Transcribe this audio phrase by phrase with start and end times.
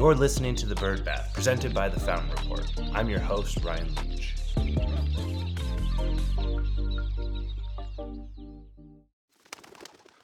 [0.00, 2.72] You're listening to The Bird Bath, presented by The Fountain Report.
[2.94, 4.34] I'm your host, Ryan Leach.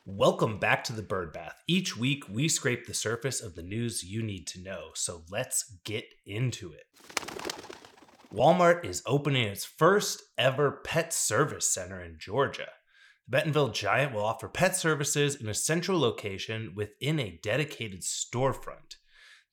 [0.06, 1.62] Welcome back to The Bird Bath.
[1.68, 5.76] Each week, we scrape the surface of the news you need to know, so let's
[5.84, 6.86] get into it.
[8.32, 12.68] Walmart is opening its first ever pet service center in Georgia.
[13.26, 18.96] The Bentonville Giant will offer pet services in a central location within a dedicated storefront.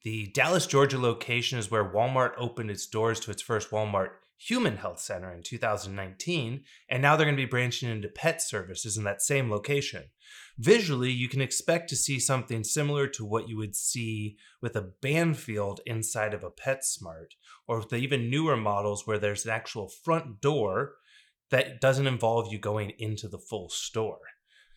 [0.03, 4.75] The Dallas, Georgia location is where Walmart opened its doors to its first Walmart Human
[4.75, 9.05] Health Center in 2019, and now they're going to be branching into pet services in
[9.05, 10.03] that same location.
[10.57, 14.91] Visually, you can expect to see something similar to what you would see with a
[15.01, 19.87] Banfield inside of a PetSmart, or with the even newer models where there's an actual
[19.87, 20.95] front door
[21.49, 24.19] that doesn't involve you going into the full store.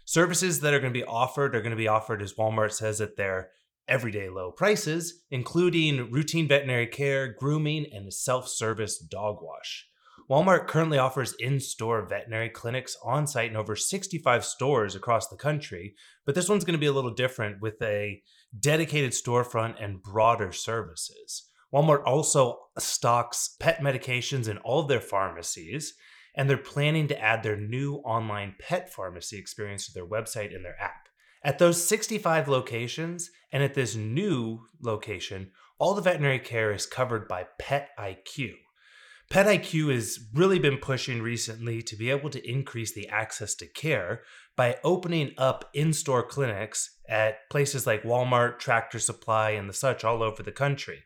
[0.04, 3.00] Services that are going to be offered are going to be offered, as Walmart says,
[3.00, 3.50] at their
[3.88, 9.86] everyday low prices, including routine veterinary care, grooming, and self service dog wash.
[10.28, 15.36] Walmart currently offers in store veterinary clinics on site in over 65 stores across the
[15.36, 18.20] country, but this one's going to be a little different with a
[18.58, 21.48] dedicated storefront and broader services.
[21.72, 25.94] Walmart also stocks pet medications in all of their pharmacies,
[26.34, 30.64] and they're planning to add their new online pet pharmacy experience to their website and
[30.64, 31.05] their app.
[31.42, 37.28] At those 65 locations and at this new location, all the veterinary care is covered
[37.28, 38.54] by PetIQ.
[39.28, 43.66] Pet IQ has really been pushing recently to be able to increase the access to
[43.66, 44.22] care
[44.56, 50.04] by opening up in store clinics at places like Walmart, Tractor Supply, and the such
[50.04, 51.02] all over the country.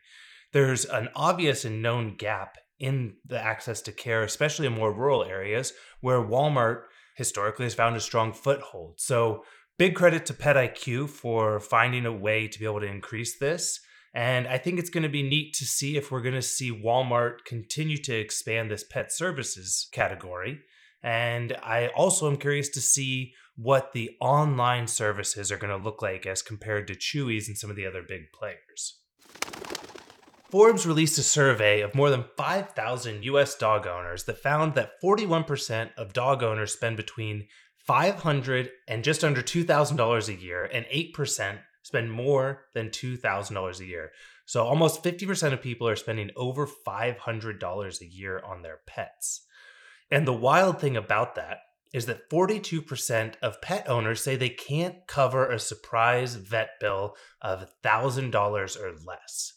[0.53, 5.23] There's an obvious and known gap in the access to care, especially in more rural
[5.23, 6.83] areas where Walmart
[7.15, 8.99] historically has found a strong foothold.
[8.99, 9.43] So,
[9.81, 13.79] big credit to PetIQ for finding a way to be able to increase this.
[14.13, 16.71] And I think it's going to be neat to see if we're going to see
[16.71, 20.59] Walmart continue to expand this pet services category.
[21.01, 26.03] And I also am curious to see what the online services are going to look
[26.03, 28.99] like as compared to Chewy's and some of the other big players.
[30.51, 35.89] Forbes released a survey of more than 5,000 US dog owners that found that 41%
[35.97, 37.47] of dog owners spend between
[37.91, 44.11] 500 and just under $2,000 a year, and 8% spend more than $2,000 a year.
[44.45, 49.45] So almost 50% of people are spending over $500 a year on their pets.
[50.09, 51.57] And the wild thing about that
[51.93, 57.67] is that 42% of pet owners say they can't cover a surprise vet bill of
[57.83, 59.51] $1,000 or less.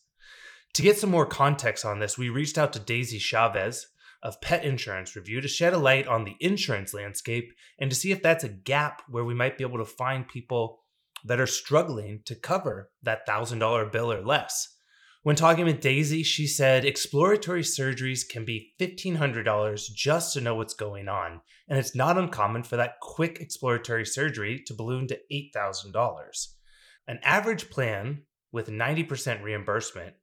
[0.72, 3.86] To get some more context on this, we reached out to Daisy Chavez,
[4.24, 8.10] of Pet Insurance Review to shed a light on the insurance landscape and to see
[8.10, 10.80] if that's a gap where we might be able to find people
[11.24, 14.68] that are struggling to cover that $1,000 bill or less.
[15.22, 20.74] When talking with Daisy, she said exploratory surgeries can be $1,500 just to know what's
[20.74, 26.48] going on, and it's not uncommon for that quick exploratory surgery to balloon to $8,000.
[27.06, 30.14] An average plan with 90% reimbursement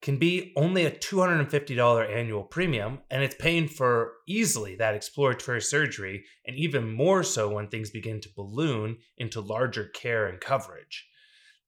[0.00, 6.24] can be only a $250 annual premium, and it's paying for easily that exploratory surgery,
[6.46, 11.06] and even more so when things begin to balloon into larger care and coverage.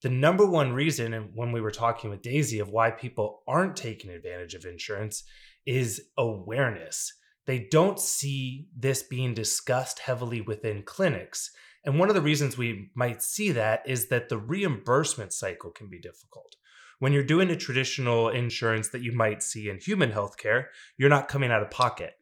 [0.02, 3.76] The number one reason, and when we were talking with Daisy, of why people aren't
[3.76, 5.24] taking advantage of insurance
[5.66, 7.12] is awareness.
[7.46, 11.50] They don't see this being discussed heavily within clinics.
[11.84, 15.88] And one of the reasons we might see that is that the reimbursement cycle can
[15.88, 16.54] be difficult
[17.00, 20.66] when you're doing a traditional insurance that you might see in human healthcare,
[20.96, 22.12] you're not coming out of pocket.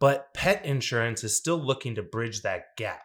[0.00, 3.02] But pet insurance is still looking to bridge that gap.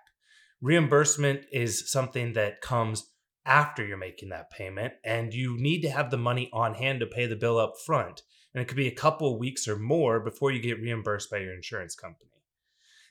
[0.62, 3.12] Reimbursement is something that comes
[3.46, 7.06] after you're making that payment, and you need to have the money on hand to
[7.06, 8.24] pay the bill up front.
[8.54, 11.54] And it could be a couple weeks or more before you get reimbursed by your
[11.54, 12.32] insurance company.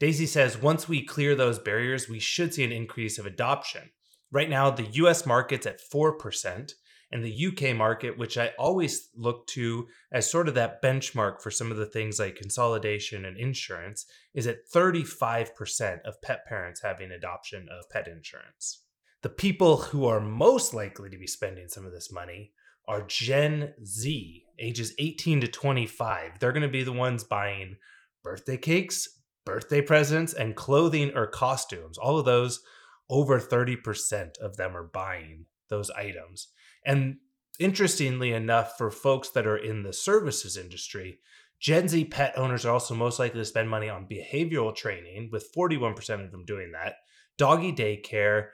[0.00, 3.90] Daisy says once we clear those barriers, we should see an increase of adoption.
[4.32, 6.72] Right now, the US market's at 4%,
[7.12, 11.50] and the UK market, which I always look to as sort of that benchmark for
[11.50, 17.12] some of the things like consolidation and insurance, is at 35% of pet parents having
[17.12, 18.82] adoption of pet insurance.
[19.22, 22.52] The people who are most likely to be spending some of this money
[22.88, 26.38] are Gen Z, ages 18 to 25.
[26.38, 27.76] They're going to be the ones buying
[28.22, 29.08] birthday cakes,
[29.44, 31.98] birthday presents, and clothing or costumes.
[31.98, 32.60] All of those,
[33.08, 36.48] over 30% of them are buying those items.
[36.84, 37.16] And
[37.58, 41.18] interestingly enough, for folks that are in the services industry,
[41.60, 45.52] Gen Z pet owners are also most likely to spend money on behavioral training, with
[45.56, 46.96] 41% of them doing that,
[47.38, 48.48] doggy daycare,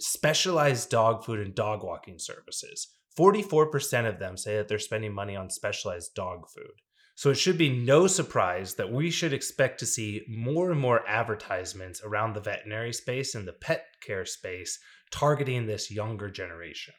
[0.00, 2.88] specialized dog food, and dog walking services.
[3.18, 6.70] 44% of them say that they're spending money on specialized dog food.
[7.18, 11.02] So it should be no surprise that we should expect to see more and more
[11.08, 14.78] advertisements around the veterinary space and the pet care space
[15.10, 16.94] targeting this younger generation.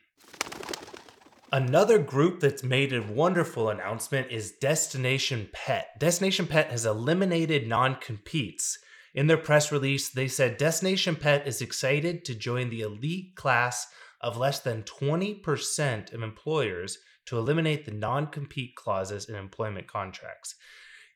[1.53, 5.97] Another group that's made a wonderful announcement is Destination Pet.
[5.97, 8.77] Destination Pet has eliminated non competes.
[9.15, 13.87] In their press release, they said Destination Pet is excited to join the elite class
[14.21, 20.55] of less than 20% of employers to eliminate the non compete clauses in employment contracts.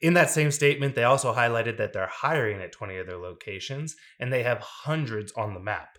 [0.01, 3.95] In that same statement, they also highlighted that they're hiring at 20 of their locations
[4.19, 5.97] and they have hundreds on the map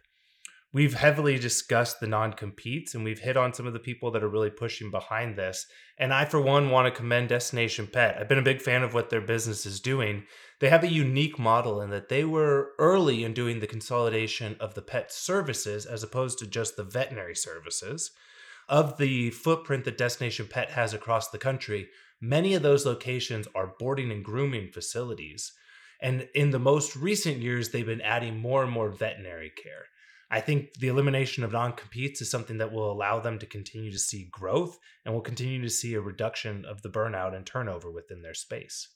[0.74, 4.28] we've heavily discussed the non-competes and we've hit on some of the people that are
[4.28, 5.66] really pushing behind this.
[5.96, 8.16] And i for one want to commend destination pet.
[8.18, 10.24] I've been a big fan of what their business is doing.
[10.58, 14.74] They have a unique model in that they were early in doing the consolidation of
[14.74, 18.10] the pet services as opposed to just the veterinary services.
[18.68, 21.88] Of the footprint that destination pet has across the country
[22.20, 25.52] many of those locations are boarding and grooming facilities.
[26.00, 29.86] And in the most recent years they've been adding more and more veterinary care
[30.34, 33.92] I think the elimination of non competes is something that will allow them to continue
[33.92, 37.88] to see growth and will continue to see a reduction of the burnout and turnover
[37.88, 38.88] within their space.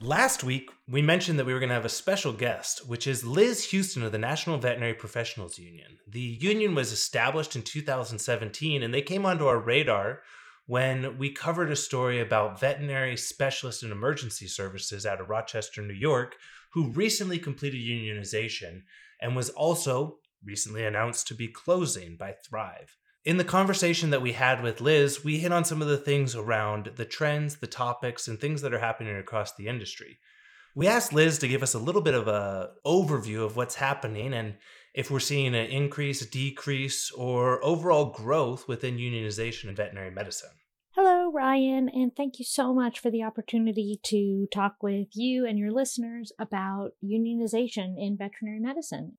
[0.00, 3.22] Last week, we mentioned that we were going to have a special guest, which is
[3.22, 5.98] Liz Hughston of the National Veterinary Professionals Union.
[6.08, 10.22] The union was established in 2017 and they came onto our radar
[10.64, 15.92] when we covered a story about veterinary specialists in emergency services out of Rochester, New
[15.92, 16.36] York,
[16.72, 18.82] who recently completed unionization
[19.20, 22.96] and was also recently announced to be closing by Thrive.
[23.24, 26.34] In the conversation that we had with Liz, we hit on some of the things
[26.34, 30.18] around the trends, the topics, and things that are happening across the industry.
[30.74, 34.34] We asked Liz to give us a little bit of a overview of what's happening
[34.34, 34.54] and
[34.94, 40.50] if we're seeing an increase, decrease, or overall growth within unionization in veterinary medicine.
[41.32, 45.72] Ryan, and thank you so much for the opportunity to talk with you and your
[45.72, 49.18] listeners about unionization in veterinary medicine.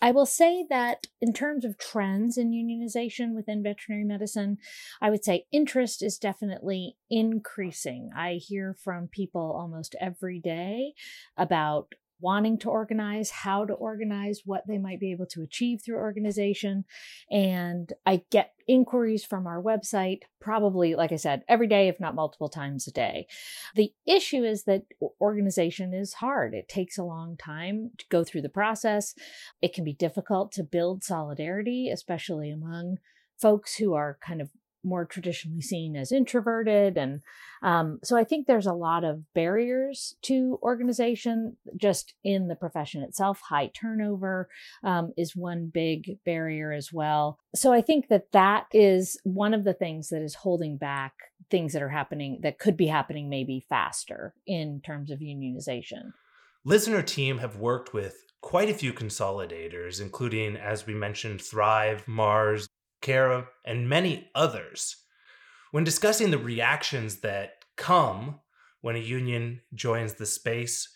[0.00, 4.58] I will say that in terms of trends in unionization within veterinary medicine,
[5.00, 8.10] I would say interest is definitely increasing.
[8.16, 10.94] I hear from people almost every day
[11.36, 15.96] about wanting to organize, how to organize, what they might be able to achieve through
[15.96, 16.84] organization.
[17.30, 22.14] And I get inquiries from our website, probably, like I said, every day, if not
[22.14, 23.26] multiple times a day.
[23.74, 24.84] The issue is that
[25.20, 26.54] organization is hard.
[26.54, 29.14] It takes a long time to go through the process.
[29.60, 32.98] It can be difficult to build solidarity, especially among
[33.40, 34.50] folks who are kind of
[34.82, 36.96] more traditionally seen as introverted.
[36.96, 37.20] And
[37.62, 43.02] um, so I think there's a lot of barriers to organization just in the profession
[43.02, 43.40] itself.
[43.40, 44.48] High turnover
[44.82, 47.38] um, is one big barrier as well.
[47.54, 51.12] So I think that that is one of the things that is holding back
[51.50, 56.12] things that are happening that could be happening maybe faster in terms of unionization.
[56.64, 61.40] Liz and her team have worked with quite a few consolidators, including, as we mentioned,
[61.40, 62.68] Thrive, Mars,
[63.02, 64.96] CareVet, and many others.
[65.70, 68.40] When discussing the reactions that come
[68.80, 70.88] when a union joins the space,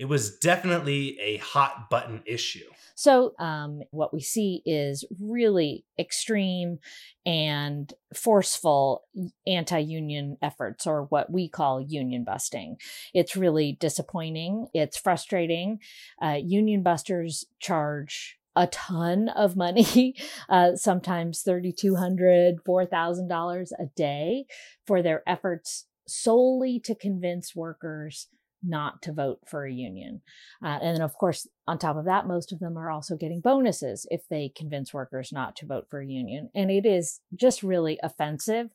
[0.00, 2.70] it was definitely a hot button issue.
[2.94, 6.78] So, um, what we see is really extreme
[7.26, 9.04] and forceful
[9.46, 12.78] anti union efforts, or what we call union busting.
[13.12, 14.68] It's really disappointing.
[14.72, 15.80] It's frustrating.
[16.22, 20.14] Uh, union busters charge a ton of money,
[20.48, 24.44] uh, sometimes $3,200, $4,000 a day
[24.86, 28.28] for their efforts solely to convince workers
[28.62, 30.20] not to vote for a union.
[30.62, 33.40] Uh, and then, of course, on top of that, most of them are also getting
[33.40, 36.50] bonuses if they convince workers not to vote for a union.
[36.54, 38.70] And it is just really offensive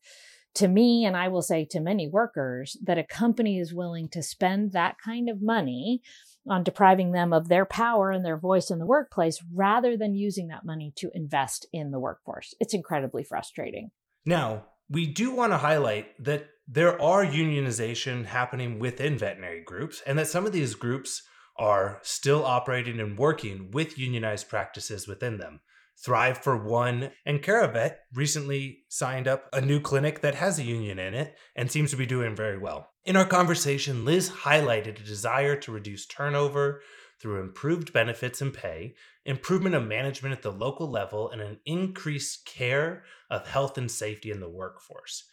[0.55, 4.23] to me, and I will say to many workers, that a company is willing to
[4.23, 6.01] spend that kind of money
[6.47, 10.47] on depriving them of their power and their voice in the workplace rather than using
[10.47, 12.53] that money to invest in the workforce.
[12.59, 13.91] It's incredibly frustrating.
[14.25, 20.17] Now, we do want to highlight that there are unionization happening within veterinary groups and
[20.17, 21.23] that some of these groups
[21.57, 25.61] are still operating and working with unionized practices within them.
[26.03, 30.99] Thrive for One and CareVet recently signed up a new clinic that has a union
[30.99, 32.89] in it and seems to be doing very well.
[33.05, 36.81] In our conversation, Liz highlighted a desire to reduce turnover
[37.21, 42.45] through improved benefits and pay, improvement of management at the local level, and an increased
[42.45, 45.23] care of health and safety in the workforce.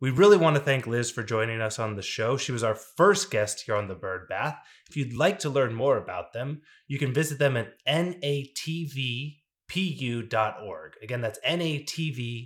[0.00, 2.36] We really want to thank Liz for joining us on the show.
[2.36, 4.58] She was our first guest here on the Bird Bath.
[4.90, 9.36] If you'd like to learn more about them, you can visit them at NATV
[9.72, 10.92] pu.org.
[11.02, 12.42] Again, that's natvpu.org.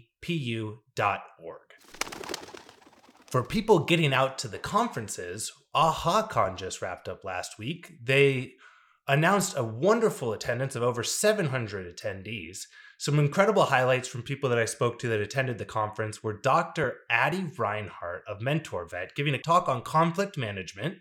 [3.27, 7.95] For people getting out to the conferences, AhaCon just wrapped up last week.
[8.03, 8.53] They
[9.09, 12.61] announced a wonderful attendance of over 700 attendees.
[12.99, 16.99] Some incredible highlights from people that I spoke to that attended the conference were Dr.
[17.11, 20.99] Addie Reinhard of MentorVet giving a talk on conflict management,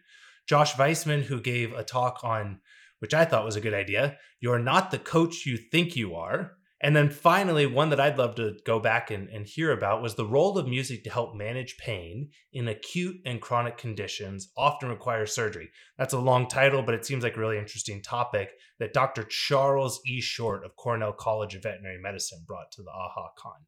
[0.48, 2.62] Josh Weissman, who gave a talk on,
[3.06, 6.54] which I thought was a good idea, You're Not the Coach You Think You Are.
[6.82, 10.16] And then finally, one that I'd love to go back and, and hear about was
[10.16, 15.28] the role of music to help manage pain in acute and chronic conditions, often require
[15.28, 15.70] surgery.
[16.00, 19.24] That's a long title, but it seems like a really interesting topic that Dr.
[19.24, 20.20] Charles E.
[20.20, 23.66] Short of Cornell College of Veterinary Medicine brought to the AHA Con.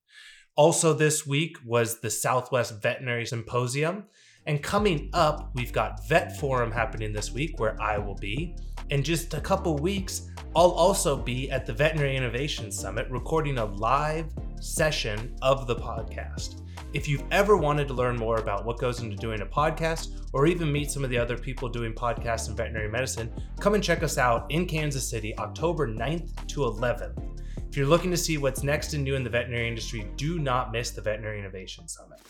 [0.55, 4.05] Also, this week was the Southwest Veterinary Symposium.
[4.47, 8.55] And coming up, we've got Vet Forum happening this week where I will be.
[8.89, 13.65] In just a couple weeks, I'll also be at the Veterinary Innovation Summit recording a
[13.65, 14.27] live
[14.61, 16.61] session of the podcast.
[16.93, 20.47] If you've ever wanted to learn more about what goes into doing a podcast or
[20.47, 23.29] even meet some of the other people doing podcasts in veterinary medicine,
[23.59, 27.21] come and check us out in Kansas City, October 9th to 11th.
[27.69, 30.71] If you're looking to see what's next and new in the veterinary industry, do not
[30.71, 32.21] miss the Veterinary Innovation Summit.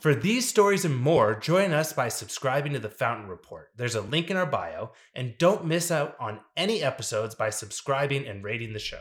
[0.00, 3.72] For these stories and more, join us by subscribing to the Fountain Report.
[3.76, 8.24] There's a link in our bio, and don't miss out on any episodes by subscribing
[8.28, 9.00] and rating the show.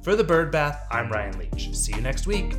[0.00, 1.74] For the Bird Bath, I'm Ryan Leach.
[1.74, 2.54] See you next week.